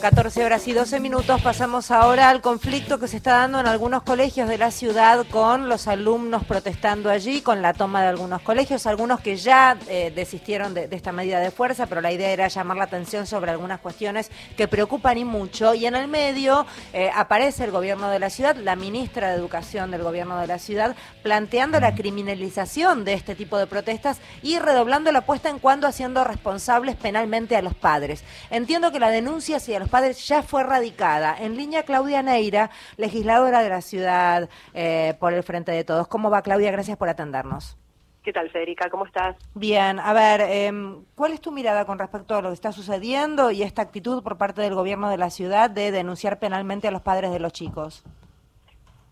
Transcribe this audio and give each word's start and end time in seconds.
14 0.00 0.44
horas 0.46 0.66
y 0.66 0.72
12 0.72 0.98
minutos. 0.98 1.42
Pasamos 1.42 1.90
ahora 1.90 2.30
al 2.30 2.40
conflicto 2.40 2.98
que 2.98 3.06
se 3.06 3.18
está 3.18 3.32
dando 3.32 3.60
en 3.60 3.66
algunos 3.66 4.02
colegios 4.02 4.48
de 4.48 4.56
la 4.56 4.70
ciudad 4.70 5.26
con 5.30 5.68
los 5.68 5.88
alumnos 5.88 6.44
protestando 6.44 7.10
allí, 7.10 7.42
con 7.42 7.60
la 7.60 7.74
toma 7.74 8.00
de 8.00 8.08
algunos 8.08 8.40
colegios, 8.40 8.86
algunos 8.86 9.20
que 9.20 9.36
ya 9.36 9.76
eh, 9.88 10.10
desistieron 10.14 10.72
de, 10.72 10.88
esta 10.90 11.12
medida 11.12 11.38
de 11.38 11.50
fuerza, 11.50 11.84
pero 11.86 12.00
la 12.00 12.12
idea 12.12 12.30
era 12.30 12.48
llamar 12.48 12.78
la 12.78 12.84
atención 12.84 13.26
sobre 13.26 13.50
algunas 13.50 13.80
cuestiones 13.80 14.30
que 14.56 14.68
preocupan 14.68 15.18
y 15.18 15.24
mucho. 15.26 15.74
Y 15.74 15.84
en 15.84 15.94
el 15.94 16.08
medio 16.08 16.64
eh, 16.94 17.10
aparece 17.14 17.64
el 17.64 17.70
gobierno 17.70 18.08
de 18.08 18.20
la 18.20 18.30
ciudad, 18.30 18.56
la 18.56 18.76
ministra 18.76 19.28
de 19.28 19.36
Educación 19.36 19.90
del 19.90 20.02
gobierno 20.02 20.38
de 20.38 20.46
la 20.46 20.58
ciudad, 20.58 20.96
planteando 21.22 21.78
la 21.78 21.94
criminalización 21.94 23.04
de 23.04 23.12
este 23.12 23.34
tipo 23.34 23.58
de 23.58 23.66
protestas 23.66 24.16
y 24.42 24.58
redoblando 24.60 25.12
la 25.12 25.18
apuesta 25.18 25.50
en 25.50 25.58
cuanto 25.58 25.86
haciendo 25.86 26.24
responsables 26.24 26.96
penalmente 26.96 27.54
a 27.54 27.62
los 27.62 27.74
padres. 27.74 28.24
Entiendo 28.50 28.92
que 28.92 28.98
la 28.98 29.10
denuncia 29.10 29.58
hacia 29.58 29.78
los 29.78 29.89
padres 29.90 30.26
ya 30.26 30.42
fue 30.42 30.62
radicada. 30.62 31.36
En 31.38 31.56
línea, 31.56 31.82
Claudia 31.82 32.22
Neira, 32.22 32.70
legisladora 32.96 33.62
de 33.62 33.68
la 33.68 33.80
ciudad 33.80 34.48
eh, 34.74 35.14
por 35.20 35.34
el 35.34 35.42
Frente 35.42 35.72
de 35.72 35.84
Todos. 35.84 36.08
¿Cómo 36.08 36.30
va, 36.30 36.42
Claudia? 36.42 36.70
Gracias 36.70 36.96
por 36.96 37.08
atendernos. 37.08 37.76
¿Qué 38.22 38.32
tal, 38.32 38.50
Federica? 38.50 38.90
¿Cómo 38.90 39.06
estás? 39.06 39.36
Bien, 39.54 39.98
a 39.98 40.12
ver, 40.12 40.42
em, 40.42 41.04
¿cuál 41.14 41.32
es 41.32 41.40
tu 41.40 41.52
mirada 41.52 41.86
con 41.86 41.98
respecto 41.98 42.36
a 42.36 42.42
lo 42.42 42.48
que 42.50 42.54
está 42.54 42.70
sucediendo 42.70 43.50
y 43.50 43.62
esta 43.62 43.80
actitud 43.80 44.22
por 44.22 44.36
parte 44.36 44.60
del 44.60 44.74
gobierno 44.74 45.08
de 45.08 45.16
la 45.16 45.30
ciudad 45.30 45.70
de 45.70 45.90
denunciar 45.90 46.38
penalmente 46.38 46.86
a 46.86 46.90
los 46.90 47.00
padres 47.00 47.32
de 47.32 47.40
los 47.40 47.52
chicos? 47.52 48.04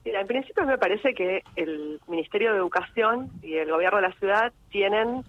Mira, 0.05 0.21
en 0.21 0.27
principio 0.27 0.65
me 0.65 0.77
parece 0.77 1.15
que 1.15 1.43
el 1.57 2.01
Ministerio 2.07 2.53
de 2.53 2.59
Educación 2.59 3.31
y 3.43 3.55
el 3.57 3.71
gobierno 3.71 4.01
de 4.01 4.09
la 4.09 4.15
ciudad 4.15 4.53
tienen 4.71 5.25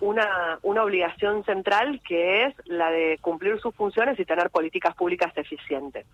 una, 0.00 0.58
una 0.62 0.82
obligación 0.82 1.44
central 1.44 2.00
que 2.06 2.44
es 2.44 2.54
la 2.66 2.90
de 2.90 3.18
cumplir 3.20 3.58
sus 3.60 3.74
funciones 3.74 4.18
y 4.18 4.24
tener 4.24 4.50
políticas 4.50 4.94
públicas 4.94 5.32
eficientes. 5.36 6.06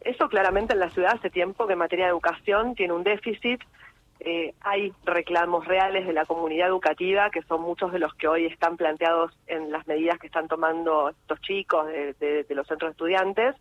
Eso 0.00 0.28
claramente 0.28 0.72
en 0.72 0.80
la 0.80 0.90
ciudad 0.90 1.14
hace 1.14 1.30
tiempo 1.30 1.66
que 1.66 1.74
en 1.74 1.78
materia 1.78 2.06
de 2.06 2.10
educación 2.10 2.74
tiene 2.74 2.92
un 2.92 3.04
déficit. 3.04 3.60
Eh, 4.20 4.54
hay 4.60 4.92
reclamos 5.04 5.66
reales 5.66 6.06
de 6.06 6.12
la 6.12 6.24
comunidad 6.24 6.68
educativa, 6.68 7.30
que 7.30 7.42
son 7.42 7.62
muchos 7.62 7.92
de 7.92 7.98
los 7.98 8.14
que 8.14 8.28
hoy 8.28 8.46
están 8.46 8.76
planteados 8.76 9.32
en 9.46 9.72
las 9.72 9.86
medidas 9.86 10.18
que 10.18 10.26
están 10.26 10.48
tomando 10.48 11.10
estos 11.10 11.40
chicos 11.40 11.86
de, 11.86 12.14
de 12.48 12.54
los 12.54 12.66
centros 12.66 12.90
de 12.90 12.92
estudiantes 12.92 13.56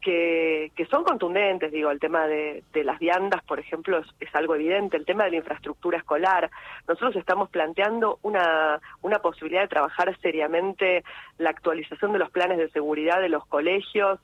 que, 0.00 0.72
son 0.90 1.04
contundentes, 1.04 1.70
digo, 1.72 1.90
el 1.90 2.00
tema 2.00 2.26
de, 2.26 2.62
las 2.74 2.98
viandas, 2.98 3.42
por 3.44 3.60
ejemplo, 3.60 4.02
es, 4.18 4.34
algo 4.34 4.54
evidente, 4.54 4.96
el 4.96 5.04
tema 5.04 5.24
de 5.24 5.32
la 5.32 5.36
infraestructura 5.36 5.98
escolar. 5.98 6.50
Nosotros 6.88 7.16
estamos 7.16 7.50
planteando 7.50 8.18
una, 8.22 8.80
una 9.02 9.18
posibilidad 9.18 9.62
de 9.62 9.68
trabajar 9.68 10.16
seriamente 10.20 11.04
la 11.38 11.50
actualización 11.50 12.12
de 12.12 12.18
los 12.18 12.30
planes 12.30 12.58
de 12.58 12.70
seguridad 12.70 13.20
de 13.20 13.28
los 13.28 13.46
colegios, 13.46 14.18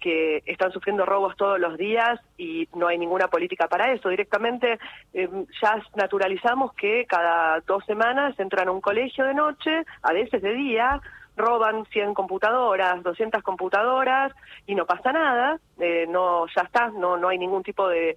que 0.00 0.42
están 0.46 0.72
sufriendo 0.72 1.04
robos 1.04 1.36
todos 1.36 1.60
los 1.60 1.76
días 1.76 2.18
y 2.38 2.66
no 2.74 2.88
hay 2.88 2.98
ninguna 2.98 3.28
política 3.28 3.68
para 3.68 3.92
eso. 3.92 4.08
Directamente 4.08 4.78
eh, 5.12 5.28
ya 5.62 5.82
naturalizamos 5.94 6.72
que 6.72 7.04
cada 7.06 7.60
dos 7.60 7.84
semanas 7.84 8.34
entran 8.40 8.68
a 8.68 8.72
un 8.72 8.80
colegio 8.80 9.26
de 9.26 9.34
noche, 9.34 9.84
a 10.02 10.12
veces 10.12 10.42
de 10.42 10.54
día, 10.54 11.00
roban 11.40 11.86
100 11.86 12.14
computadoras, 12.14 13.02
200 13.02 13.42
computadoras 13.42 14.32
y 14.66 14.74
no 14.74 14.86
pasa 14.86 15.12
nada, 15.12 15.58
eh, 15.78 16.06
no 16.08 16.46
ya 16.54 16.62
está, 16.62 16.88
no 16.88 17.16
no 17.16 17.28
hay 17.28 17.38
ningún 17.38 17.62
tipo 17.62 17.88
de, 17.88 18.16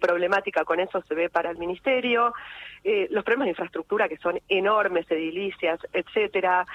problemática 0.00 0.64
con 0.64 0.80
eso 0.80 1.02
se 1.02 1.14
ve 1.14 1.30
para 1.30 1.50
el 1.50 1.58
ministerio, 1.58 2.34
eh, 2.84 3.06
los 3.10 3.24
problemas 3.24 3.46
de 3.46 3.50
infraestructura 3.50 4.08
que 4.08 4.16
son 4.16 4.38
enormes, 4.48 5.10
edilicias, 5.10 5.80
etcétera. 5.92 6.66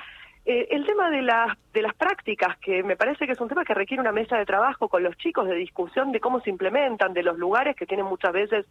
Eh, 0.45 0.67
el 0.71 0.85
tema 0.85 1.09
de 1.09 1.21
las, 1.21 1.57
de 1.71 1.81
las 1.81 1.93
prácticas, 1.95 2.57
que 2.57 2.83
me 2.83 2.97
parece 2.97 3.25
que 3.25 3.31
es 3.31 3.39
un 3.39 3.47
tema 3.47 3.63
que 3.63 3.73
requiere 3.73 4.01
una 4.01 4.11
mesa 4.11 4.37
de 4.37 4.45
trabajo 4.45 4.89
con 4.89 5.01
los 5.01 5.15
chicos, 5.15 5.47
de 5.47 5.55
discusión 5.55 6.11
de 6.11 6.19
cómo 6.19 6.41
se 6.41 6.49
implementan, 6.49 7.13
de 7.13 7.23
los 7.23 7.37
lugares 7.37 7.77
que 7.77 7.85
tienen 7.85 8.05
muchas 8.05 8.33
veces 8.33 8.65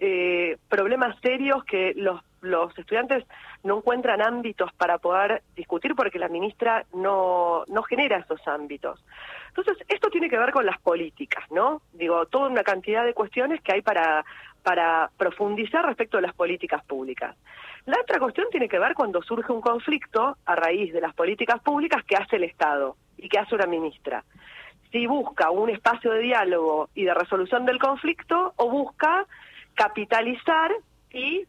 eh, 0.00 0.58
problemas 0.68 1.16
serios 1.22 1.64
que 1.64 1.94
los, 1.96 2.20
los 2.44 2.78
estudiantes 2.78 3.24
no 3.62 3.78
encuentran 3.78 4.22
ámbitos 4.22 4.72
para 4.74 4.98
poder 4.98 5.42
discutir 5.56 5.94
porque 5.94 6.18
la 6.18 6.28
ministra 6.28 6.84
no, 6.92 7.64
no 7.68 7.82
genera 7.82 8.18
esos 8.18 8.46
ámbitos. 8.46 9.04
Entonces, 9.48 9.78
esto 9.88 10.10
tiene 10.10 10.28
que 10.28 10.38
ver 10.38 10.52
con 10.52 10.66
las 10.66 10.78
políticas, 10.80 11.44
¿no? 11.50 11.82
Digo, 11.92 12.26
toda 12.26 12.48
una 12.48 12.62
cantidad 12.62 13.04
de 13.04 13.14
cuestiones 13.14 13.60
que 13.62 13.72
hay 13.72 13.82
para, 13.82 14.24
para 14.62 15.10
profundizar 15.16 15.84
respecto 15.84 16.18
a 16.18 16.20
las 16.20 16.34
políticas 16.34 16.84
públicas. 16.84 17.36
La 17.86 18.00
otra 18.00 18.18
cuestión 18.18 18.46
tiene 18.50 18.68
que 18.68 18.78
ver 18.78 18.94
cuando 18.94 19.22
surge 19.22 19.52
un 19.52 19.60
conflicto 19.60 20.36
a 20.44 20.54
raíz 20.56 20.92
de 20.92 21.00
las 21.00 21.14
políticas 21.14 21.60
públicas 21.60 22.04
que 22.04 22.16
hace 22.16 22.36
el 22.36 22.44
Estado 22.44 22.96
y 23.16 23.28
que 23.28 23.38
hace 23.38 23.54
una 23.54 23.66
ministra. 23.66 24.24
Si 24.90 25.06
busca 25.06 25.50
un 25.50 25.70
espacio 25.70 26.12
de 26.12 26.20
diálogo 26.20 26.88
y 26.94 27.04
de 27.04 27.14
resolución 27.14 27.64
del 27.64 27.78
conflicto 27.78 28.54
o 28.56 28.70
busca 28.70 29.26
capitalizar 29.74 30.72
y 31.12 31.46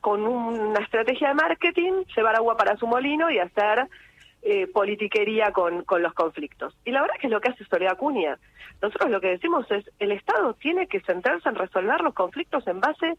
con 0.00 0.26
una 0.26 0.80
estrategia 0.80 1.28
de 1.28 1.34
marketing 1.34 2.04
llevar 2.16 2.36
agua 2.36 2.56
para 2.56 2.76
su 2.76 2.86
molino 2.86 3.30
y 3.30 3.38
hacer 3.38 3.88
eh, 4.42 4.66
politiquería 4.68 5.52
con, 5.52 5.82
con 5.82 6.02
los 6.02 6.14
conflictos. 6.14 6.76
Y 6.84 6.92
la 6.92 7.02
verdad 7.02 7.16
que 7.20 7.26
es 7.26 7.32
lo 7.32 7.40
que 7.40 7.50
hace 7.50 7.64
Soledad 7.64 7.96
Cunha. 7.96 8.38
Nosotros 8.80 9.10
lo 9.10 9.20
que 9.20 9.28
decimos 9.28 9.70
es, 9.70 9.90
el 9.98 10.12
Estado 10.12 10.54
tiene 10.54 10.86
que 10.86 11.00
centrarse 11.00 11.48
en 11.48 11.54
resolver 11.54 12.00
los 12.00 12.14
conflictos 12.14 12.66
en 12.66 12.80
base 12.80 13.16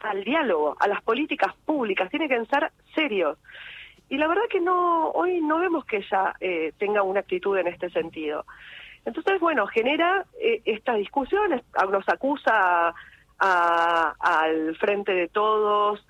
al 0.00 0.22
diálogo, 0.22 0.76
a 0.78 0.86
las 0.86 1.02
políticas 1.02 1.54
públicas, 1.64 2.10
tiene 2.10 2.28
que 2.28 2.44
ser 2.46 2.70
serios. 2.94 3.38
Y 4.08 4.16
la 4.16 4.28
verdad 4.28 4.44
que 4.50 4.60
no 4.60 5.10
hoy 5.10 5.40
no 5.40 5.58
vemos 5.58 5.84
que 5.84 5.98
ella 5.98 6.34
eh, 6.40 6.72
tenga 6.78 7.02
una 7.02 7.20
actitud 7.20 7.56
en 7.58 7.66
este 7.66 7.90
sentido. 7.90 8.44
Entonces, 9.04 9.40
bueno, 9.40 9.66
genera 9.66 10.24
eh, 10.40 10.62
estas 10.64 10.96
discusiones, 10.98 11.62
nos 11.90 12.08
acusa 12.08 12.94
al 13.38 14.76
frente 14.76 15.12
de 15.12 15.28
todos, 15.28 16.04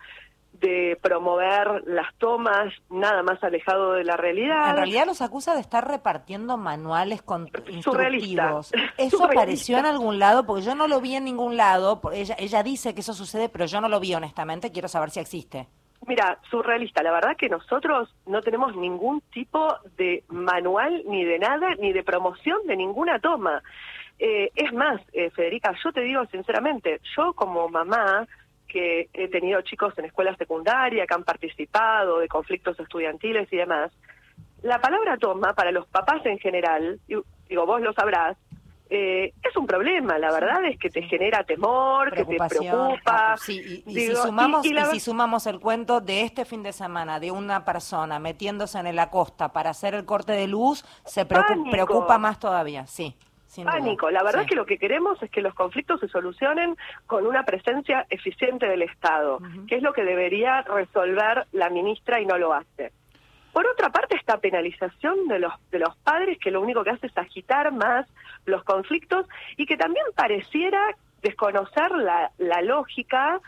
de 0.61 0.99
promover 1.03 1.85
las 1.87 2.13
tomas 2.17 2.73
nada 2.91 3.23
más 3.23 3.43
alejado 3.45 3.93
de 3.93 4.05
la 4.05 4.17
realidad. 4.17 4.71
En 4.71 4.77
realidad 4.77 5.07
los 5.07 5.23
acusa 5.23 5.55
de 5.55 5.61
estar 5.61 5.87
repartiendo 5.87 6.57
manuales 6.57 7.23
con 7.23 7.49
instructivos. 7.69 8.73
¿Eso 8.97 9.25
apareció 9.25 9.79
en 9.79 9.87
algún 9.87 10.19
lado? 10.19 10.45
Porque 10.47 10.63
yo 10.63 10.75
no 10.75 10.89
lo 10.89 11.01
vi 11.01 11.15
en 11.15 11.25
ningún 11.25 11.57
lado. 11.57 12.01
Ella, 12.13 12.37
ella 12.39 12.63
dice 12.63 12.95
que 12.95 13.03
eso 13.03 13.15
sucede, 13.15 13.49
pero 13.49 13.67
yo 13.67 13.81
no 13.81 13.89
lo 13.89 14.01
vi 14.01 14.15
honestamente. 14.15 14.73
Quiero 14.73 14.89
saber 14.89 15.11
si 15.11 15.21
existe. 15.21 15.69
Mira, 16.07 16.39
surrealista. 16.51 17.03
La 17.03 17.13
verdad 17.13 17.37
que 17.37 17.49
nosotros 17.49 18.15
no 18.27 18.41
tenemos 18.41 18.75
ningún 18.77 19.21
tipo 19.33 19.77
de 19.97 20.25
manual, 20.29 21.03
ni 21.07 21.25
de 21.25 21.39
nada, 21.39 21.75
ni 21.79 21.93
de 21.93 22.03
promoción 22.03 22.67
de 22.67 22.77
ninguna 22.77 23.19
toma. 23.19 23.63
Eh, 24.19 24.51
es 24.57 24.73
más, 24.73 25.01
eh, 25.13 25.31
Federica, 25.31 25.73
yo 25.83 25.93
te 25.93 26.01
digo 26.01 26.25
sinceramente, 26.27 27.01
yo 27.17 27.33
como 27.35 27.69
mamá 27.69 28.27
que 28.67 29.09
he 29.13 29.29
tenido 29.29 29.63
chicos 29.63 29.97
en 29.97 30.07
escuela 30.07 30.35
secundaria 30.37 31.07
que 31.07 31.15
han 31.15 31.25
participado 31.25 32.19
de 32.19 32.29
conflictos 32.29 32.79
estudiantiles 32.81 33.51
y 33.53 33.57
demás, 33.57 33.93
la 34.63 34.81
palabra 34.81 35.17
toma 35.19 35.55
para 35.55 35.71
los 35.71 35.87
papás 35.87 36.27
en 36.27 36.39
general, 36.39 37.01
digo, 37.07 37.65
vos 37.65 37.81
lo 37.81 37.93
sabrás, 37.93 38.37
eh, 38.91 39.35
es 39.43 39.57
un 39.57 39.67
problema, 39.67 40.19
la 40.19 40.33
verdad 40.33 40.65
es 40.65 40.79
que 40.79 40.91
te 40.91 41.03
genera 41.03 41.45
temor, 41.45 42.13
que 42.13 42.25
te 42.25 42.37
preocupa. 42.37 43.37
Sí, 43.37 43.85
y, 43.87 43.95
si 43.95 44.17
sumamos, 44.17 44.67
y, 44.67 44.75
si 44.91 45.01
sumamos 45.01 45.47
el 45.47 45.61
cuento 45.61 46.01
de 46.01 46.23
este 46.23 46.45
fin 46.45 46.63
de 46.63 46.73
semana 46.73 47.21
de 47.21 47.31
una 47.31 47.65
persona 47.65 48.19
metiéndose 48.19 48.79
en 48.79 48.97
la 48.97 49.11
costa 49.11 49.53
para 49.53 49.71
hacer 49.71 49.95
el 49.95 50.05
corte 50.05 50.33
de 50.33 50.49
luz, 50.49 50.85
se 51.05 51.25
preocupa 51.25 52.19
más 52.19 52.41
todavía, 52.41 52.87
sí 52.87 53.15
pánico. 53.65 54.11
La 54.11 54.23
verdad 54.23 54.43
es 54.43 54.49
que 54.49 54.55
lo 54.55 54.67
que 54.67 54.79
queremos 54.79 55.23
es 55.23 55.31
que 55.31 55.41
los 55.41 55.55
conflictos 55.55 56.01
se 56.01 56.09
solucionen 56.09 56.77
con 57.07 57.27
una 57.27 57.45
presencia 57.45 58.07
eficiente 58.11 58.67
del 58.67 58.83
Estado, 58.83 59.41
que 59.67 59.77
es 59.77 59.83
lo 59.83 59.93
que 59.93 60.05
debería 60.05 60.63
resolver 60.63 61.47
la 61.53 61.71
ministra 61.71 62.21
y 62.21 62.27
no 62.27 62.39
lo 62.39 62.53
hace. 62.53 62.93
Por 63.53 63.67
otra 63.67 63.91
parte, 63.91 64.17
esta 64.17 64.39
penalización 64.39 65.27
de 65.27 65.41
los, 65.41 65.53
de 65.71 65.81
los 65.81 65.97
padres 65.97 66.39
que 66.39 66.51
lo 66.51 66.61
único 66.61 66.85
que 66.85 66.91
hace 66.91 67.09
es 67.09 67.19
agitar 67.19 67.73
más 67.73 68.07
los 68.45 68.63
conflictos 68.63 69.27
y 69.57 69.67
que 69.67 69.77
también 69.77 70.05
pareciera 70.15 70.81
desconocer 71.23 71.91
la, 71.93 72.31
la 72.39 72.63
lógica 72.63 73.41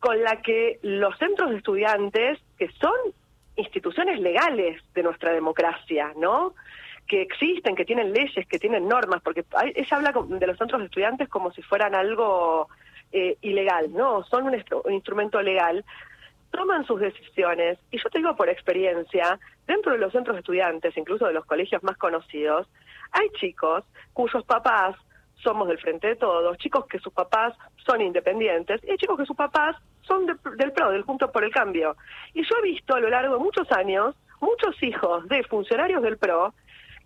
con 0.00 0.20
la 0.22 0.42
que 0.42 0.80
los 0.82 1.16
centros 1.18 1.50
de 1.50 1.58
estudiantes, 1.58 2.40
que 2.58 2.68
son 2.72 2.96
instituciones 3.54 4.18
legales 4.18 4.82
de 4.94 5.02
nuestra 5.02 5.32
democracia, 5.32 6.12
¿no? 6.16 6.54
Que 7.06 7.22
existen, 7.22 7.74
que 7.74 7.84
tienen 7.84 8.12
leyes, 8.12 8.46
que 8.46 8.58
tienen 8.58 8.88
normas, 8.88 9.20
porque 9.22 9.44
ella 9.74 9.96
habla 9.96 10.12
de 10.12 10.46
los 10.46 10.58
centros 10.58 10.80
de 10.80 10.86
estudiantes 10.86 11.28
como 11.28 11.52
si 11.52 11.62
fueran 11.62 11.94
algo 11.94 12.68
eh, 13.12 13.36
ilegal, 13.42 13.92
no, 13.92 14.24
son 14.24 14.44
un, 14.44 14.64
un, 14.84 14.92
instrumento 14.92 15.42
legal, 15.42 15.84
toman 16.50 16.86
sus 16.86 17.00
decisiones, 17.00 17.78
y 17.90 17.98
yo 17.98 18.08
te 18.10 18.18
digo 18.18 18.34
por 18.36 18.48
experiencia, 18.48 19.38
dentro 19.66 19.92
de 19.92 19.98
los 19.98 20.12
centros 20.12 20.36
de 20.36 20.40
estudiantes, 20.40 20.96
incluso 20.96 21.26
de 21.26 21.34
los 21.34 21.44
colegios 21.44 21.82
más 21.82 21.96
conocidos, 21.96 22.68
hay 23.10 23.28
chicos 23.40 23.84
cuyos 24.12 24.44
papás 24.44 24.96
somos 25.42 25.68
del 25.68 25.78
frente 25.78 26.08
de 26.08 26.16
todos, 26.16 26.56
chicos 26.58 26.86
que 26.86 26.98
sus 26.98 27.12
papás 27.12 27.54
son 27.84 28.00
independientes, 28.00 28.82
y 28.84 28.90
hay 28.90 28.96
chicos 28.96 29.18
que 29.18 29.26
sus 29.26 29.36
papás 29.36 29.76
son 30.02 30.26
del 30.26 30.72
PRO, 30.72 30.90
del 30.90 31.02
Juntos 31.02 31.30
por 31.30 31.44
el 31.44 31.52
Cambio. 31.52 31.96
Y 32.32 32.42
yo 32.42 32.56
he 32.58 32.62
visto 32.62 32.94
a 32.94 33.00
lo 33.00 33.10
largo 33.10 33.34
de 33.34 33.44
muchos 33.44 33.70
años 33.72 34.14
muchos 34.40 34.80
hijos 34.82 35.28
de 35.28 35.44
funcionarios 35.44 36.02
del 36.02 36.18
PRO 36.18 36.52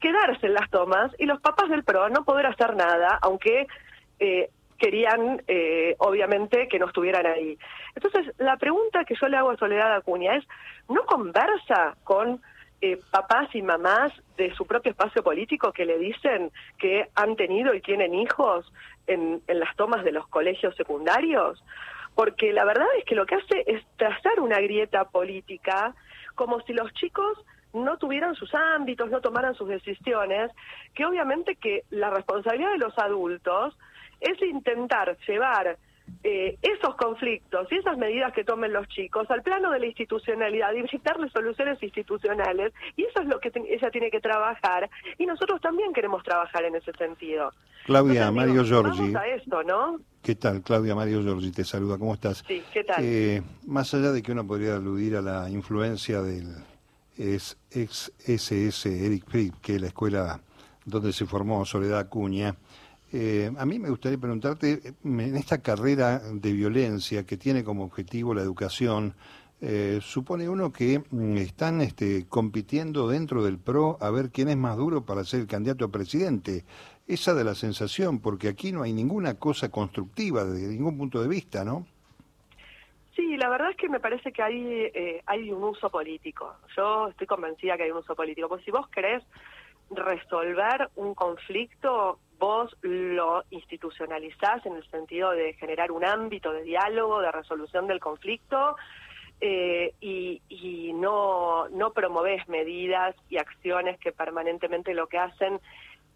quedarse 0.01 0.47
en 0.47 0.55
las 0.55 0.71
tomas 0.71 1.13
y 1.19 1.27
los 1.27 1.41
papás 1.41 1.69
del 1.69 1.85
PRO 1.85 2.09
no 2.09 2.25
poder 2.25 2.47
hacer 2.47 2.77
nada, 2.77 3.19
aunque 3.23 3.67
eh, 4.19 4.51
querían, 4.79 5.43
eh, 5.49 5.95
obviamente, 5.99 6.69
que 6.69 6.79
no 6.79 6.87
estuvieran 6.87 7.27
ahí. 7.27 7.59
Entonces, 7.95 8.35
la 8.39 8.57
pregunta 8.57 9.05
que 9.05 9.15
yo 9.21 9.29
le 9.29 9.37
hago 9.37 9.51
a 9.51 9.57
Soledad 9.57 9.95
Acuña 9.95 10.37
es, 10.37 10.45
¿no 10.89 11.05
conversa 11.05 11.97
con 12.05 12.41
eh, 12.81 12.99
papás 13.11 13.55
y 13.55 13.63
mamás 13.63 14.13
de 14.37 14.55
su 14.55 14.67
propio 14.67 14.93
espacio 14.93 15.23
político 15.23 15.73
que 15.73 15.87
le 15.87 15.99
dicen 15.99 16.51
que 16.79 17.09
han 17.15 17.37
tenido 17.37 17.75
y 17.75 17.81
tienen 17.81 18.15
hijos 18.15 18.71
en, 19.07 19.41
en 19.47 19.61
las 19.61 19.75
tomas 19.77 20.05
de 20.05 20.13
los 20.13 20.27
colegios 20.29 20.77
secundarios? 20.77 21.63
Porque 22.15 22.53
la 22.53 22.65
verdad 22.65 22.87
es 22.99 23.05
que 23.05 23.15
lo 23.15 23.27
que 23.27 23.37
hace 23.37 23.65
es 23.67 23.83
trazar 23.97 24.41
una 24.41 24.59
grieta 24.61 25.05
política 25.05 25.95
como 26.35 26.61
si 26.63 26.73
los 26.73 26.93
chicos 26.95 27.39
no 27.85 27.99
tuvieran 27.99 28.35
sus 28.35 28.53
ámbitos, 28.55 29.11
no 29.11 29.21
tomaran 29.21 29.55
sus 29.55 29.69
decisiones, 29.69 30.51
que 30.95 31.05
obviamente 31.05 31.57
que 31.57 31.85
la 31.91 32.11
responsabilidad 32.11 32.73
de 32.73 32.79
los 32.79 32.99
adultos 32.99 33.77
es 34.21 34.41
intentar 34.43 35.17
llevar 35.27 35.79
eh, 36.23 36.57
esos 36.63 36.95
conflictos 36.97 37.67
y 37.71 37.77
esas 37.77 37.99
medidas 37.99 38.33
que 38.33 38.45
tomen 38.45 38.73
los 38.73 38.87
chicos 38.89 39.31
al 39.31 39.43
plano 39.43 39.71
de 39.71 39.81
la 39.81 39.87
institucionalidad 39.87 40.73
y 40.73 40.83
visitarles 40.83 41.33
soluciones 41.33 41.83
institucionales 41.83 42.73
y 42.97 43.05
eso 43.05 43.23
es 43.23 43.29
lo 43.29 43.41
que 43.41 43.51
ella 43.69 43.91
tiene 43.91 44.11
que 44.11 44.21
trabajar 44.21 44.89
y 45.19 45.27
nosotros 45.27 45.61
también 45.61 45.93
queremos 45.93 46.23
trabajar 46.23 46.65
en 46.65 46.77
ese 46.77 46.93
sentido. 46.93 47.53
Claudia, 47.85 48.31
Mario 48.31 48.65
Giorgi. 48.65 49.13
Vamos 49.13 49.17
a 49.17 49.27
esto, 49.29 49.63
¿no? 49.63 50.01
¿Qué 50.23 50.35
tal? 50.35 50.63
Claudia, 50.63 50.95
Mario 50.95 51.23
Giorgi 51.23 51.53
te 51.53 51.65
saluda, 51.65 51.99
¿cómo 51.99 52.15
estás? 52.15 52.45
Sí, 52.47 52.63
¿qué 52.73 52.85
tal? 52.85 53.05
Eh, 53.05 53.43
más 53.67 53.93
allá 53.95 54.11
de 54.11 54.23
que 54.23 54.33
uno 54.33 54.47
podría 54.47 54.77
aludir 54.77 55.17
a 55.17 55.23
la 55.23 55.49
influencia 55.51 56.23
del 56.23 56.55
ex 57.19 57.57
SS 57.71 59.07
Eric 59.07 59.25
Fried, 59.29 59.53
que 59.61 59.77
es 59.77 59.81
la 59.81 59.89
escuela 59.89 60.41
donde 60.85 61.13
se 61.13 61.27
formó 61.27 61.65
Soledad 61.65 61.99
Acuña, 61.99 62.57
eh, 63.13 63.53
a 63.57 63.65
mí 63.65 63.79
me 63.79 63.89
gustaría 63.89 64.19
preguntarte, 64.19 64.95
en 65.05 65.37
esta 65.37 65.59
carrera 65.59 66.19
de 66.19 66.53
violencia 66.53 67.25
que 67.25 67.37
tiene 67.37 67.63
como 67.63 67.85
objetivo 67.85 68.35
la 68.35 68.43
educación, 68.43 69.15
eh, 69.61 70.01
supone 70.03 70.49
uno 70.49 70.71
que 70.71 71.03
mm, 71.11 71.37
están 71.39 71.81
este, 71.81 72.27
compitiendo 72.29 73.09
dentro 73.09 73.43
del 73.43 73.59
PRO 73.59 73.97
a 74.01 74.11
ver 74.11 74.31
quién 74.31 74.49
es 74.49 74.57
más 74.57 74.77
duro 74.77 75.07
para 75.07 75.25
ser 75.25 75.41
el 75.41 75.47
candidato 75.47 75.87
a 75.87 75.91
presidente. 75.91 76.65
Esa 77.07 77.33
de 77.35 77.45
la 77.45 77.55
sensación, 77.55 78.19
porque 78.19 78.49
aquí 78.49 78.73
no 78.73 78.83
hay 78.83 78.93
ninguna 78.93 79.35
cosa 79.35 79.71
constructiva 79.71 80.45
desde 80.45 80.69
ningún 80.69 80.99
punto 80.99 81.23
de 81.23 81.29
vista, 81.29 81.65
¿no? 81.65 81.87
Sí, 83.17 83.39
la 83.39 83.49
verdad 83.49 83.71
es 83.71 83.77
que 83.77 83.89
me 83.89 83.99
parece 83.99 84.31
que 84.31 84.43
hay, 84.43 84.91
eh, 84.95 85.23
hay 85.25 85.51
un 85.51 85.65
uso 85.65 85.89
político. 85.89 86.55
Yo 86.77 87.09
estoy 87.09 87.27
convencida 87.27 87.77
que 87.77 87.85
hay 87.85 87.91
un 87.91 87.97
uso 87.97 88.15
político. 88.15 88.47
Pues 88.47 88.63
si 88.63 88.71
vos 88.71 88.87
querés 88.91 89.23
resolver 89.91 90.91
un 90.97 91.15
conflicto, 91.15 92.19
vos 92.39 92.77
lo 92.83 93.43
institucionalizás 93.51 94.67
en 94.67 94.77
el 94.77 94.87
sentido 94.91 95.31
de 95.31 95.55
generar 95.55 95.93
un 95.93 96.05
ámbito 96.05 96.53
de 96.53 96.63
diálogo, 96.63 97.21
de 97.21 97.33
resolución 97.33 97.87
del 97.87 98.01
conflicto, 98.01 98.77
eh, 99.41 99.95
y, 100.01 100.43
y, 100.49 100.93
no, 100.93 101.69
no 101.71 101.93
promovés 101.93 102.47
medidas 102.49 103.15
y 103.31 103.39
acciones 103.39 103.99
que 103.99 104.13
permanentemente 104.13 104.93
lo 104.93 105.07
que 105.07 105.19
hacen 105.19 105.61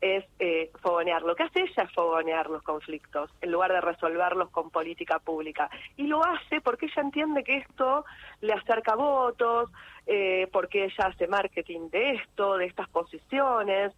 es 0.01 0.25
eh, 0.39 0.71
fogonear. 0.81 1.23
Lo 1.23 1.35
que 1.35 1.43
hace 1.45 1.61
ella 1.61 1.83
es 1.83 1.93
fogonear 1.93 2.49
los 2.49 2.63
conflictos, 2.63 3.31
en 3.41 3.53
lugar 3.53 3.73
de 3.73 3.81
resolverlos 3.81 4.51
con 4.51 4.71
política 4.71 5.19
pública. 5.19 5.71
Y 5.97 6.05
lo 6.05 6.25
hace 6.25 6.61
porque 6.61 6.87
ella 6.87 7.03
entiende 7.03 7.45
que 7.45 7.59
esto 7.59 8.05
le 8.41 8.53
acerca 8.53 8.95
votos, 8.95 9.71
eh, 10.07 10.49
porque 10.53 10.85
ella 10.85 11.07
hace 11.07 11.27
marketing 11.27 11.91
de 11.91 12.13
esto, 12.13 12.57
de 12.57 12.67
estas 12.67 12.89
posiciones. 12.89 13.93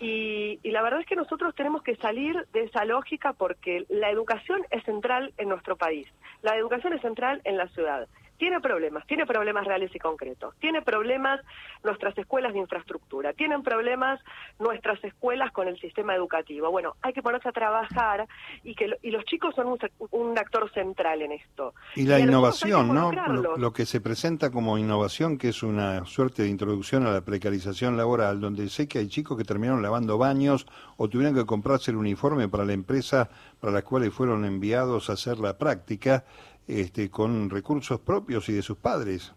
Y, 0.00 0.58
la 0.64 0.80
verdad 0.82 1.00
es 1.00 1.06
que 1.06 1.16
nosotros 1.16 1.54
tenemos 1.54 1.82
que 1.82 1.94
salir 1.96 2.46
de 2.52 2.62
esa 2.62 2.86
lógica 2.86 3.34
porque 3.34 3.84
la 3.90 4.10
educación 4.10 4.62
es 4.70 4.82
central 4.84 5.34
en 5.36 5.50
nuestro 5.50 5.76
país, 5.76 6.08
la 6.40 6.56
educación 6.56 6.94
es 6.94 7.02
central 7.02 7.42
en 7.44 7.58
la 7.58 7.68
ciudad. 7.68 8.08
Tiene 8.40 8.58
problemas, 8.58 9.06
tiene 9.06 9.26
problemas 9.26 9.66
reales 9.66 9.94
y 9.94 9.98
concretos, 9.98 10.54
tiene 10.60 10.80
problemas 10.80 11.42
nuestras 11.84 12.16
escuelas 12.16 12.54
de 12.54 12.60
infraestructura, 12.60 13.34
tienen 13.34 13.62
problemas 13.62 14.18
nuestras 14.58 15.04
escuelas 15.04 15.52
con 15.52 15.68
el 15.68 15.78
sistema 15.78 16.14
educativo. 16.14 16.70
Bueno, 16.70 16.96
hay 17.02 17.12
que 17.12 17.20
ponerse 17.20 17.50
a 17.50 17.52
trabajar 17.52 18.26
y 18.64 18.74
que 18.74 18.96
y 19.02 19.10
los 19.10 19.26
chicos 19.26 19.54
son 19.54 19.66
un, 20.10 20.38
actor 20.38 20.72
central 20.72 21.20
en 21.20 21.32
esto. 21.32 21.74
Y 21.96 22.04
la 22.04 22.18
innovación, 22.18 22.94
¿no? 22.94 23.12
lo 23.12 23.72
que 23.74 23.84
se 23.84 24.00
presenta 24.00 24.50
como 24.50 24.78
innovación, 24.78 25.36
que 25.36 25.50
es 25.50 25.62
una 25.62 26.06
suerte 26.06 26.44
de 26.44 26.48
introducción 26.48 27.06
a 27.06 27.12
la 27.12 27.20
precarización 27.20 27.98
laboral, 27.98 28.40
donde 28.40 28.70
sé 28.70 28.88
que 28.88 29.00
hay 29.00 29.08
chicos 29.08 29.36
que 29.36 29.44
terminaron 29.44 29.82
lavando 29.82 30.16
baños 30.16 30.66
o 30.96 31.10
tuvieron 31.10 31.34
que 31.34 31.44
comprarse 31.44 31.90
el 31.90 31.98
uniforme 31.98 32.48
para 32.48 32.64
la 32.64 32.72
empresa 32.72 33.28
para 33.60 33.70
la 33.70 33.82
cual 33.82 34.10
fueron 34.10 34.46
enviados 34.46 35.10
a 35.10 35.12
hacer 35.12 35.38
la 35.38 35.58
práctica 35.58 36.24
este, 36.70 37.10
con 37.10 37.50
recursos 37.50 38.00
propios 38.00 38.48
y 38.48 38.54
de 38.54 38.62
sus 38.62 38.76
padres. 38.78 39.34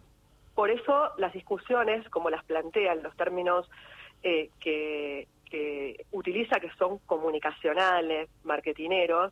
Por 0.53 0.69
eso 0.69 1.09
las 1.17 1.33
discusiones, 1.33 2.07
como 2.09 2.29
las 2.29 2.43
plantean 2.43 3.01
los 3.01 3.15
términos 3.15 3.69
eh, 4.21 4.49
que, 4.59 5.27
utiliza, 6.11 6.59
que 6.59 6.71
son 6.79 6.97
comunicacionales, 7.05 8.27
marketineros, 8.43 9.31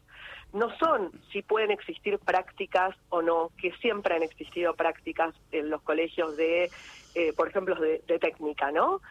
no 0.53 0.69
son 0.77 1.11
si 1.31 1.41
pueden 1.41 1.71
existir 1.71 2.19
prácticas 2.19 2.95
o 3.09 3.23
no, 3.23 3.49
que 3.59 3.71
siempre 3.81 4.15
han 4.15 4.21
existido 4.21 4.75
prácticas 4.75 5.33
en 5.51 5.71
los 5.71 5.81
colegios 5.81 6.37
de, 6.37 6.69
eh, 7.15 7.33
por 7.35 7.47
ejemplo, 7.47 7.73
de, 7.73 7.99
técnica, 8.19 8.71
¿no? 8.71 9.01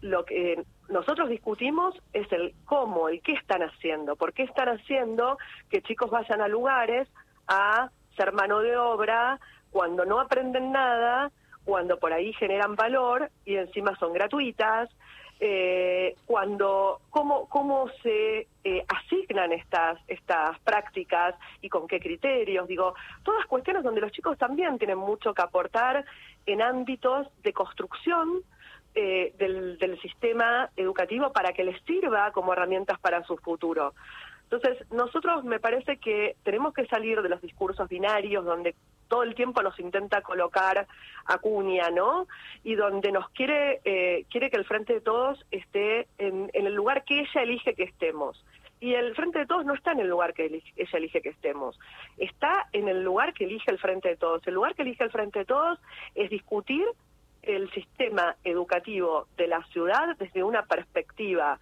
Lo 0.00 0.24
que 0.24 0.64
nosotros 0.88 1.28
discutimos 1.28 1.94
es 2.12 2.30
el 2.32 2.52
cómo, 2.64 3.08
el 3.08 3.22
qué 3.22 3.34
están 3.34 3.62
haciendo, 3.62 4.16
por 4.16 4.32
qué 4.32 4.42
están 4.42 4.68
haciendo 4.68 5.38
que 5.70 5.82
chicos 5.82 6.10
vayan 6.10 6.40
a 6.40 6.48
lugares 6.48 7.08
a 7.46 7.90
ser 8.16 8.32
mano 8.32 8.60
de 8.60 8.76
obra 8.76 9.38
cuando 9.70 10.04
no 10.04 10.20
aprenden 10.20 10.72
nada, 10.72 11.30
cuando 11.64 11.98
por 11.98 12.12
ahí 12.12 12.32
generan 12.34 12.76
valor 12.76 13.30
y 13.44 13.56
encima 13.56 13.96
son 13.96 14.12
gratuitas, 14.12 14.88
eh, 15.38 16.14
cuando 16.24 17.02
cómo 17.10 17.46
cómo 17.48 17.90
se 18.02 18.46
eh, 18.64 18.84
asignan 18.88 19.52
estas 19.52 19.98
estas 20.08 20.58
prácticas 20.60 21.34
y 21.60 21.68
con 21.68 21.86
qué 21.86 22.00
criterios 22.00 22.66
digo 22.66 22.94
todas 23.22 23.44
cuestiones 23.44 23.82
donde 23.82 24.00
los 24.00 24.12
chicos 24.12 24.38
también 24.38 24.78
tienen 24.78 24.96
mucho 24.96 25.34
que 25.34 25.42
aportar 25.42 26.06
en 26.46 26.62
ámbitos 26.62 27.26
de 27.42 27.52
construcción 27.52 28.44
eh, 28.94 29.34
del, 29.36 29.76
del 29.76 30.00
sistema 30.00 30.70
educativo 30.74 31.30
para 31.30 31.52
que 31.52 31.64
les 31.64 31.82
sirva 31.82 32.32
como 32.32 32.54
herramientas 32.54 32.98
para 32.98 33.22
su 33.24 33.36
futuro 33.36 33.92
entonces, 34.50 34.90
nosotros 34.92 35.42
me 35.44 35.58
parece 35.58 35.96
que 35.96 36.36
tenemos 36.44 36.72
que 36.72 36.86
salir 36.86 37.20
de 37.20 37.28
los 37.28 37.40
discursos 37.40 37.88
binarios 37.88 38.44
donde 38.44 38.76
todo 39.08 39.24
el 39.24 39.34
tiempo 39.34 39.60
nos 39.62 39.78
intenta 39.80 40.22
colocar 40.22 40.86
Acuña, 41.24 41.90
¿no? 41.90 42.28
Y 42.62 42.76
donde 42.76 43.10
nos 43.10 43.28
quiere, 43.30 43.80
eh, 43.84 44.24
quiere 44.30 44.48
que 44.50 44.56
el 44.56 44.64
Frente 44.64 44.94
de 44.94 45.00
Todos 45.00 45.44
esté 45.50 46.06
en, 46.18 46.50
el 46.52 46.74
lugar 46.74 47.04
que 47.04 47.20
ella 47.20 47.42
elige 47.42 47.74
que 47.74 47.84
estemos. 47.84 48.44
Y 48.78 48.94
el 48.94 49.16
Frente 49.16 49.40
de 49.40 49.46
Todos 49.46 49.64
no 49.64 49.74
está 49.74 49.92
en 49.92 50.00
el 50.00 50.08
lugar 50.08 50.32
que 50.32 50.44
ella 50.44 50.98
elige 50.98 51.22
que 51.22 51.30
estemos, 51.30 51.78
está 52.16 52.68
en 52.72 52.88
el 52.88 53.02
lugar 53.02 53.32
que 53.34 53.44
elige 53.44 53.70
el 53.70 53.78
Frente 53.78 54.10
de 54.10 54.16
Todos. 54.16 54.46
El 54.46 54.54
lugar 54.54 54.76
que 54.76 54.82
elige 54.82 55.02
el 55.02 55.10
Frente 55.10 55.40
de 55.40 55.44
Todos 55.44 55.80
es 56.14 56.30
discutir 56.30 56.84
el 57.42 57.70
sistema 57.72 58.36
educativo 58.44 59.26
de 59.36 59.48
la 59.48 59.64
ciudad 59.66 60.16
desde 60.18 60.42
una 60.44 60.62
perspectiva 60.66 61.58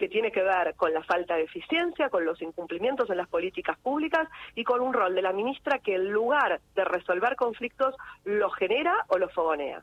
que 0.00 0.08
tiene 0.08 0.32
que 0.32 0.42
ver 0.42 0.74
con 0.76 0.94
la 0.94 1.02
falta 1.02 1.36
de 1.36 1.42
eficiencia, 1.42 2.08
con 2.08 2.24
los 2.24 2.40
incumplimientos 2.40 3.10
en 3.10 3.18
las 3.18 3.28
políticas 3.28 3.78
públicas 3.78 4.26
y 4.54 4.64
con 4.64 4.80
un 4.80 4.94
rol 4.94 5.14
de 5.14 5.20
la 5.20 5.34
ministra 5.34 5.78
que 5.78 5.94
en 5.96 6.10
lugar 6.10 6.58
de 6.74 6.84
resolver 6.84 7.36
conflictos 7.36 7.94
lo 8.24 8.48
genera 8.48 9.04
o 9.08 9.18
lo 9.18 9.28
fogonea. 9.28 9.82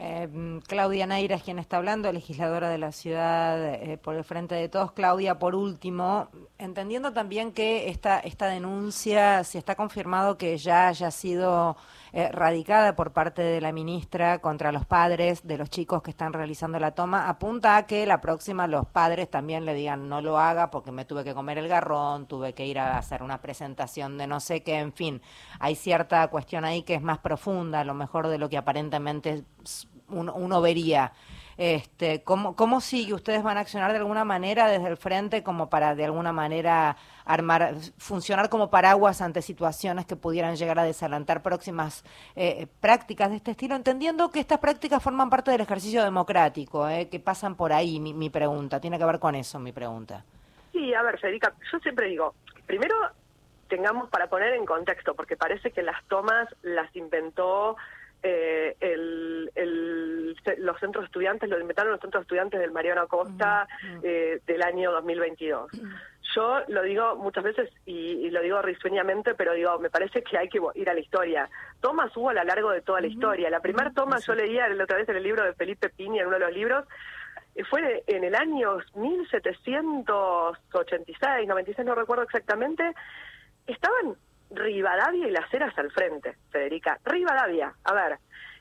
Eh, 0.00 0.60
Claudia 0.68 1.08
Naira 1.08 1.34
es 1.34 1.42
quien 1.42 1.58
está 1.58 1.78
hablando, 1.78 2.12
legisladora 2.12 2.70
de 2.70 2.78
la 2.78 2.92
ciudad 2.92 3.74
eh, 3.74 3.98
por 3.98 4.14
el 4.14 4.22
Frente 4.22 4.54
de 4.54 4.68
Todos. 4.68 4.92
Claudia, 4.92 5.40
por 5.40 5.56
último, 5.56 6.28
entendiendo 6.56 7.12
también 7.12 7.50
que 7.50 7.88
esta, 7.88 8.20
esta 8.20 8.46
denuncia, 8.46 9.42
si 9.42 9.58
está 9.58 9.74
confirmado 9.74 10.38
que 10.38 10.56
ya 10.56 10.86
haya 10.86 11.10
sido 11.10 11.76
eh, 12.12 12.30
radicada 12.30 12.94
por 12.94 13.12
parte 13.12 13.42
de 13.42 13.60
la 13.60 13.72
ministra 13.72 14.38
contra 14.38 14.72
los 14.72 14.86
padres 14.86 15.46
de 15.46 15.58
los 15.58 15.68
chicos 15.68 16.02
que 16.02 16.10
están 16.10 16.32
realizando 16.32 16.78
la 16.78 16.92
toma, 16.92 17.28
apunta 17.28 17.76
a 17.76 17.86
que 17.86 18.06
la 18.06 18.20
próxima 18.20 18.66
los 18.66 18.86
padres 18.86 19.28
también 19.28 19.66
le 19.66 19.74
digan 19.74 20.08
no 20.08 20.22
lo 20.22 20.38
haga 20.38 20.70
porque 20.70 20.90
me 20.90 21.04
tuve 21.04 21.24
que 21.24 21.34
comer 21.34 21.58
el 21.58 21.68
garrón, 21.68 22.26
tuve 22.26 22.54
que 22.54 22.66
ir 22.66 22.78
a 22.78 22.98
hacer 22.98 23.22
una 23.22 23.42
presentación 23.42 24.16
de 24.16 24.26
no 24.26 24.40
sé 24.40 24.62
qué, 24.62 24.78
en 24.78 24.92
fin, 24.92 25.20
hay 25.58 25.74
cierta 25.74 26.28
cuestión 26.28 26.64
ahí 26.64 26.82
que 26.82 26.94
es 26.94 27.02
más 27.02 27.18
profunda, 27.18 27.80
a 27.80 27.84
lo 27.84 27.94
mejor 27.94 28.28
de 28.28 28.38
lo 28.38 28.48
que 28.48 28.56
aparentemente 28.56 29.44
uno, 30.08 30.60
vería. 30.60 31.12
Este, 31.56 32.22
¿cómo, 32.22 32.54
¿Cómo 32.54 32.80
sigue? 32.80 33.14
¿Ustedes 33.14 33.42
van 33.42 33.56
a 33.56 33.60
accionar 33.60 33.90
de 33.90 33.98
alguna 33.98 34.24
manera 34.24 34.68
desde 34.68 34.88
el 34.88 34.96
frente 34.96 35.42
como 35.42 35.68
para 35.68 35.96
de 35.96 36.04
alguna 36.04 36.32
manera 36.32 36.96
armar, 37.24 37.74
funcionar 37.98 38.48
como 38.48 38.70
paraguas 38.70 39.20
ante 39.20 39.42
situaciones 39.42 40.06
que 40.06 40.16
pudieran 40.16 40.56
llegar 40.56 40.78
a 40.78 40.84
desalentar 40.84 41.42
próximas 41.42 42.04
eh, 42.36 42.68
prácticas 42.80 43.30
de 43.30 43.36
este 43.36 43.50
estilo, 43.50 43.74
entendiendo 43.74 44.30
que 44.30 44.40
estas 44.40 44.58
prácticas 44.58 45.02
forman 45.02 45.28
parte 45.30 45.50
del 45.50 45.60
ejercicio 45.60 46.02
democrático, 46.04 46.88
eh, 46.88 47.08
que 47.10 47.20
pasan 47.20 47.56
por 47.56 47.72
ahí, 47.72 48.00
mi, 48.00 48.30
pregunta, 48.30 48.80
tiene 48.80 48.98
que 48.98 49.04
ver 49.04 49.18
con 49.18 49.34
eso 49.34 49.58
mi 49.58 49.72
pregunta. 49.72 50.24
Sí, 50.72 50.94
a 50.94 51.02
ver, 51.02 51.18
Federica, 51.18 51.52
yo 51.72 51.78
siempre 51.80 52.06
digo, 52.06 52.34
primero 52.66 52.94
tengamos 53.68 54.08
para 54.08 54.28
poner 54.28 54.54
en 54.54 54.64
contexto, 54.64 55.14
porque 55.14 55.36
parece 55.36 55.70
que 55.70 55.82
las 55.82 56.02
tomas 56.06 56.48
las 56.62 56.94
inventó 56.96 57.72
eh, 57.72 57.76
los 60.78 60.80
centros 60.80 61.04
estudiantes, 61.06 61.50
lo 61.50 61.58
inventaron 61.58 61.90
los 61.92 62.00
centros 62.00 62.22
estudiantes 62.22 62.60
del 62.60 62.70
Mariano 62.70 63.00
Acosta 63.02 63.66
eh, 64.02 64.40
del 64.46 64.62
año 64.62 64.92
2022. 64.92 65.72
Yo 66.34 66.60
lo 66.68 66.82
digo 66.82 67.16
muchas 67.16 67.42
veces 67.42 67.70
y, 67.86 68.28
lo 68.30 68.42
digo 68.42 68.60
risueñamente, 68.62 69.34
pero 69.34 69.54
digo, 69.54 69.78
me 69.78 69.88
parece 69.90 70.22
que 70.22 70.38
hay 70.38 70.48
que 70.48 70.60
ir 70.74 70.88
a 70.88 70.94
la 70.94 71.00
historia. 71.00 71.50
Tomas 71.80 72.16
hubo 72.16 72.30
a 72.30 72.34
lo 72.34 72.44
largo 72.44 72.70
de 72.70 72.82
toda 72.82 73.00
la 73.00 73.08
historia. 73.08 73.50
La 73.50 73.58
primera 73.60 73.90
toma 73.90 74.20
yo 74.20 74.34
leía 74.34 74.68
la 74.68 74.84
otra 74.84 74.98
vez 74.98 75.08
en 75.08 75.16
el 75.16 75.22
libro 75.22 75.42
de 75.44 75.54
Felipe 75.54 75.88
Piña, 75.88 76.20
en 76.20 76.26
uno 76.28 76.38
de 76.38 76.44
los 76.44 76.52
libros, 76.52 76.84
fue 77.68 78.04
en 78.06 78.22
el 78.22 78.36
año 78.36 78.78
1786, 78.94 81.48
96, 81.48 81.86
no 81.86 81.96
recuerdo 81.96 82.22
exactamente, 82.22 82.94
estaban 83.66 84.14
Rivadavia 84.50 85.26
y 85.26 85.30
las 85.30 85.52
Heras 85.52 85.76
al 85.76 85.90
frente, 85.90 86.36
Federica. 86.50 87.00
Rivadavia, 87.04 87.74
a 87.82 87.94
ver, 87.94 88.18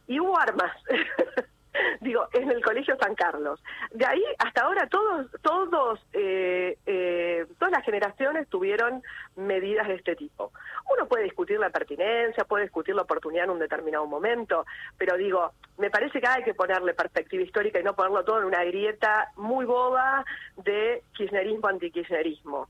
y 0.07 0.19
hubo 0.19 0.39
armas. 0.39 0.71
digo, 2.01 2.27
en 2.33 2.49
el 2.49 2.63
Colegio 2.63 2.97
San 2.99 3.15
Carlos. 3.15 3.61
De 3.91 4.05
ahí 4.05 4.23
hasta 4.39 4.61
ahora 4.61 4.87
todos, 4.87 5.27
todos, 5.41 5.99
eh, 6.13 6.77
eh, 6.85 7.45
todas 7.57 7.71
las 7.71 7.85
generaciones 7.85 8.47
tuvieron 8.47 9.01
medidas 9.35 9.87
de 9.87 9.95
este 9.95 10.15
tipo. 10.15 10.51
Uno 10.91 11.07
puede 11.07 11.23
discutir 11.23 11.59
la 11.59 11.69
pertinencia, 11.69 12.45
puede 12.45 12.63
discutir 12.63 12.95
la 12.95 13.03
oportunidad 13.03 13.45
en 13.45 13.51
un 13.51 13.59
determinado 13.59 14.05
momento, 14.05 14.65
pero 14.97 15.17
digo, 15.17 15.51
me 15.77 15.89
parece 15.89 16.19
que 16.19 16.27
hay 16.27 16.43
que 16.43 16.53
ponerle 16.53 16.93
perspectiva 16.93 17.43
histórica 17.43 17.79
y 17.79 17.83
no 17.83 17.95
ponerlo 17.95 18.23
todo 18.23 18.39
en 18.39 18.45
una 18.45 18.63
grieta 18.63 19.31
muy 19.35 19.65
boba 19.65 20.25
de 20.57 21.03
kirchnerismo 21.13 21.67
antikirchnerismo. 21.67 22.69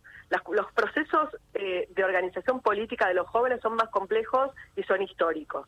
los 0.52 0.72
procesos 0.74 1.30
eh, 1.54 1.88
de 1.90 2.04
organización 2.04 2.62
política 2.62 3.08
de 3.08 3.14
los 3.14 3.28
jóvenes 3.28 3.62
son 3.62 3.76
más 3.76 3.90
complejos 3.90 4.52
y 4.76 4.84
son 4.84 5.02
históricos. 5.02 5.68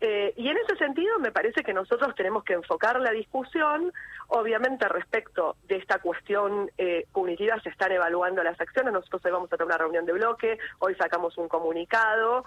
Eh, 0.00 0.32
y 0.36 0.48
en 0.48 0.56
ese 0.56 0.76
sentido 0.76 1.18
me 1.18 1.32
parece 1.32 1.62
que 1.64 1.74
nosotros 1.74 2.14
tenemos 2.14 2.44
que 2.44 2.52
enfocar 2.52 3.00
la 3.00 3.10
discusión, 3.10 3.92
obviamente 4.28 4.88
respecto 4.88 5.56
de 5.66 5.76
esta 5.76 5.98
cuestión 5.98 6.70
eh, 6.78 7.06
punitiva 7.12 7.60
se 7.60 7.70
están 7.70 7.90
evaluando 7.90 8.44
las 8.44 8.60
acciones, 8.60 8.92
nosotros 8.92 9.24
hoy 9.24 9.32
vamos 9.32 9.52
a 9.52 9.56
tener 9.56 9.66
una 9.66 9.78
reunión 9.78 10.06
de 10.06 10.12
bloque, 10.12 10.58
hoy 10.78 10.94
sacamos 10.94 11.36
un 11.36 11.48
comunicado, 11.48 12.44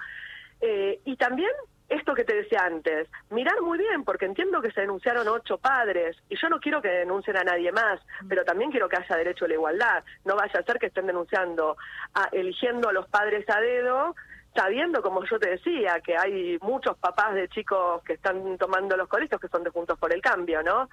eh, 0.61 1.01
y 1.03 1.17
también 1.17 1.51
esto 1.89 2.13
que 2.15 2.23
te 2.23 2.35
decía 2.35 2.61
antes, 2.63 3.09
mirar 3.29 3.61
muy 3.61 3.77
bien, 3.77 4.05
porque 4.05 4.25
entiendo 4.25 4.61
que 4.61 4.71
se 4.71 4.79
denunciaron 4.79 5.27
ocho 5.27 5.57
padres, 5.57 6.15
y 6.29 6.37
yo 6.37 6.47
no 6.47 6.61
quiero 6.61 6.81
que 6.81 6.87
denuncien 6.87 7.35
a 7.35 7.43
nadie 7.43 7.73
más, 7.73 7.99
pero 8.29 8.45
también 8.45 8.71
quiero 8.71 8.87
que 8.87 8.95
haya 8.95 9.17
derecho 9.17 9.43
a 9.43 9.49
la 9.49 9.55
igualdad, 9.55 10.03
no 10.23 10.37
vaya 10.37 10.57
a 10.57 10.63
ser 10.63 10.79
que 10.79 10.85
estén 10.85 11.07
denunciando, 11.07 11.75
a, 12.13 12.29
eligiendo 12.31 12.87
a 12.87 12.93
los 12.93 13.09
padres 13.09 13.43
a 13.49 13.59
dedo, 13.59 14.15
sabiendo, 14.53 15.01
como 15.01 15.23
yo 15.25 15.39
te 15.39 15.49
decía, 15.49 15.99
que 16.01 16.17
hay 16.17 16.57
muchos 16.61 16.97
papás 16.97 17.33
de 17.33 17.47
chicos 17.49 18.03
que 18.03 18.13
están 18.13 18.57
tomando 18.57 18.97
los 18.97 19.07
colegios 19.07 19.39
que 19.39 19.47
son 19.47 19.63
de 19.63 19.69
Juntos 19.69 19.97
por 19.97 20.13
el 20.13 20.21
Cambio, 20.21 20.61
¿no? 20.61 20.89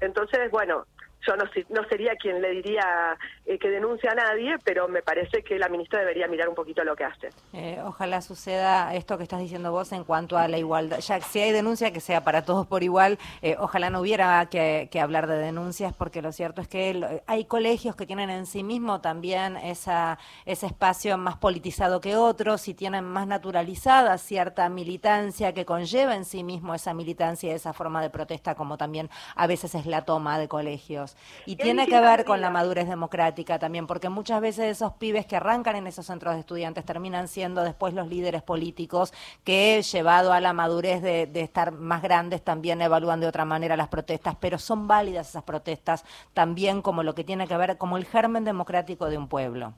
Entonces, 0.00 0.50
bueno, 0.50 0.86
yo 1.26 1.36
no, 1.36 1.44
no 1.70 1.88
sería 1.88 2.16
quien 2.16 2.40
le 2.42 2.50
diría 2.50 3.16
eh, 3.46 3.58
que 3.58 3.68
denuncie 3.70 4.08
a 4.08 4.14
nadie, 4.14 4.56
pero 4.64 4.88
me 4.88 5.02
parece 5.02 5.42
que 5.42 5.58
la 5.58 5.68
ministra 5.68 6.00
debería 6.00 6.26
mirar 6.28 6.48
un 6.48 6.54
poquito 6.54 6.82
lo 6.84 6.96
que 6.96 7.04
hace. 7.04 7.30
Eh, 7.52 7.80
ojalá 7.84 8.20
suceda 8.22 8.94
esto 8.94 9.16
que 9.16 9.22
estás 9.22 9.40
diciendo 9.40 9.72
vos 9.72 9.92
en 9.92 10.04
cuanto 10.04 10.36
a 10.36 10.48
la 10.48 10.58
igualdad. 10.58 10.98
Ya 10.98 11.20
si 11.20 11.40
hay 11.40 11.52
denuncia, 11.52 11.92
que 11.92 12.00
sea 12.00 12.24
para 12.24 12.44
todos 12.44 12.66
por 12.66 12.82
igual. 12.82 13.18
Eh, 13.40 13.56
ojalá 13.58 13.90
no 13.90 14.00
hubiera 14.00 14.46
que, 14.46 14.88
hablar 15.00 15.26
de 15.26 15.36
denuncias, 15.36 15.94
porque 15.94 16.22
lo 16.22 16.32
cierto 16.32 16.60
es 16.60 16.68
que 16.68 17.20
hay 17.26 17.44
colegios 17.44 17.96
que 17.96 18.06
tienen 18.06 18.30
en 18.30 18.46
sí 18.46 18.62
mismo 18.62 19.00
también 19.00 19.56
esa, 19.56 20.18
ese 20.44 20.66
espacio 20.66 21.18
más 21.18 21.36
politizado 21.36 22.00
que 22.00 22.16
otros 22.16 22.68
y 22.68 22.74
tienen 22.74 23.04
más 23.04 23.26
naturalizada 23.26 24.16
cierta 24.18 24.68
militancia 24.68 25.52
que 25.52 25.64
conlleva 25.64 26.14
en 26.14 26.24
sí 26.24 26.44
mismo 26.44 26.74
esa 26.74 26.94
militancia 26.94 27.50
y 27.50 27.54
esa 27.54 27.72
forma 27.72 28.00
de 28.00 28.10
protesta, 28.10 28.54
como 28.54 28.76
también 28.76 29.10
a 29.34 29.46
veces 29.46 29.74
es 29.74 29.86
la 29.86 30.04
toma 30.04 30.38
de 30.38 30.48
colegios. 30.48 31.11
Y 31.46 31.56
tiene 31.56 31.86
que 31.86 32.00
ver 32.00 32.24
con 32.24 32.40
la 32.40 32.50
madurez 32.50 32.88
democrática 32.88 33.58
también, 33.58 33.86
porque 33.86 34.08
muchas 34.08 34.40
veces 34.40 34.66
esos 34.66 34.92
pibes 34.94 35.26
que 35.26 35.36
arrancan 35.36 35.76
en 35.76 35.86
esos 35.86 36.06
centros 36.06 36.34
de 36.34 36.40
estudiantes 36.40 36.84
terminan 36.84 37.28
siendo 37.28 37.62
después 37.62 37.94
los 37.94 38.08
líderes 38.08 38.42
políticos 38.42 39.12
que, 39.44 39.82
llevado 39.82 40.32
a 40.32 40.40
la 40.40 40.52
madurez 40.52 41.02
de, 41.02 41.30
estar 41.34 41.72
más 41.72 42.02
grandes, 42.02 42.42
también 42.42 42.80
evalúan 42.80 43.20
de 43.20 43.26
otra 43.26 43.44
manera 43.44 43.76
las 43.76 43.88
protestas, 43.88 44.36
pero 44.38 44.58
son 44.58 44.86
válidas 44.86 45.28
esas 45.28 45.44
protestas 45.44 46.04
también 46.34 46.82
como 46.82 47.02
lo 47.02 47.14
que 47.14 47.24
tiene 47.24 47.46
que 47.46 47.56
ver 47.56 47.78
como 47.78 47.96
el 47.96 48.04
germen 48.04 48.44
democrático 48.44 49.08
de 49.08 49.18
un 49.18 49.28
pueblo 49.28 49.74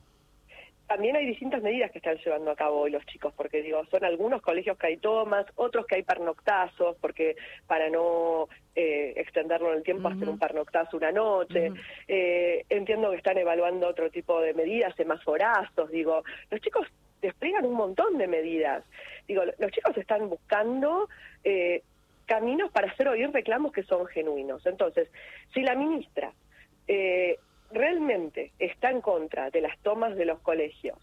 también 0.87 1.15
hay 1.15 1.25
distintas 1.25 1.61
medidas 1.61 1.91
que 1.91 1.97
están 1.97 2.17
llevando 2.17 2.51
a 2.51 2.55
cabo 2.55 2.81
hoy 2.81 2.91
los 2.91 3.05
chicos, 3.05 3.33
porque 3.35 3.61
digo, 3.61 3.83
son 3.85 4.03
algunos 4.05 4.41
colegios 4.41 4.77
que 4.77 4.87
hay 4.87 4.97
tomas, 4.97 5.45
otros 5.55 5.85
que 5.87 5.95
hay 5.95 6.03
pernoctazos, 6.03 6.95
porque 7.01 7.35
para 7.67 7.89
no 7.89 8.47
eh, 8.75 9.13
extenderlo 9.15 9.71
en 9.71 9.77
el 9.77 9.83
tiempo, 9.83 10.07
hacer 10.07 10.29
un 10.29 10.39
pernoctazo 10.39 10.97
una 10.97 11.11
noche. 11.11 11.71
eh, 12.07 12.65
entiendo 12.69 13.09
que 13.11 13.17
están 13.17 13.37
evaluando 13.37 13.87
otro 13.87 14.09
tipo 14.09 14.39
de 14.41 14.53
medidas, 14.53 14.95
semaforazos, 14.95 15.89
digo, 15.89 16.23
los 16.51 16.61
chicos 16.61 16.87
despliegan 17.21 17.65
un 17.65 17.73
montón 17.73 18.17
de 18.17 18.27
medidas. 18.27 18.83
Digo, 19.27 19.43
los 19.57 19.71
chicos 19.71 19.97
están 19.97 20.29
buscando 20.29 21.09
eh, 21.43 21.81
caminos 22.25 22.71
para 22.71 22.91
hacer 22.91 23.07
oír 23.07 23.31
reclamos 23.31 23.71
que 23.71 23.83
son 23.83 24.05
genuinos. 24.07 24.65
Entonces, 24.65 25.09
si 25.53 25.61
la 25.61 25.75
ministra 25.75 26.31
eh, 26.87 27.39
realmente 27.71 28.51
está 28.59 28.91
en 28.91 29.01
contra 29.01 29.49
de 29.49 29.61
las 29.61 29.77
tomas 29.79 30.15
de 30.15 30.25
los 30.25 30.39
colegios, 30.39 30.97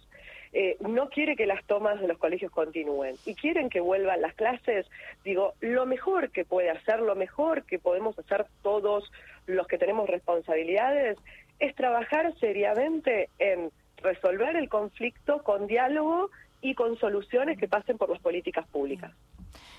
eh, 0.54 0.76
no 0.80 1.08
quiere 1.08 1.34
que 1.34 1.46
las 1.46 1.64
tomas 1.64 1.98
de 1.98 2.08
los 2.08 2.18
colegios 2.18 2.52
continúen 2.52 3.16
y 3.24 3.34
quieren 3.34 3.70
que 3.70 3.80
vuelvan 3.80 4.20
las 4.20 4.34
clases, 4.34 4.86
digo, 5.24 5.54
lo 5.60 5.86
mejor 5.86 6.30
que 6.30 6.44
puede 6.44 6.68
hacer, 6.68 7.00
lo 7.00 7.14
mejor 7.14 7.64
que 7.64 7.78
podemos 7.78 8.18
hacer 8.18 8.44
todos 8.62 9.10
los 9.46 9.66
que 9.66 9.78
tenemos 9.78 10.10
responsabilidades, 10.10 11.16
es 11.58 11.74
trabajar 11.74 12.34
seriamente 12.38 13.30
en 13.38 13.70
resolver 14.02 14.56
el 14.56 14.68
conflicto 14.68 15.42
con 15.42 15.66
diálogo 15.66 16.28
y 16.60 16.74
con 16.74 16.98
soluciones 16.98 17.58
que 17.58 17.66
pasen 17.66 17.96
por 17.96 18.10
las 18.10 18.20
políticas 18.20 18.66
públicas. 18.68 19.10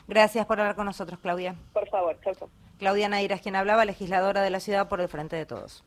Gracias 0.08 0.46
por 0.48 0.60
hablar 0.60 0.76
con 0.76 0.86
nosotros, 0.86 1.20
Claudia. 1.20 1.56
Por 1.72 1.88
favor, 1.90 2.18
chao. 2.24 2.50
Claudia 2.80 3.10
Naira, 3.10 3.38
quien 3.38 3.56
hablaba, 3.56 3.86
legisladora 3.86 4.42
de 4.42 4.50
la 4.50 4.60
ciudad 4.60 4.90
por 4.90 5.02
el 5.02 5.08
Frente 5.08 5.36
de 5.36 5.46
Todos. 5.46 5.84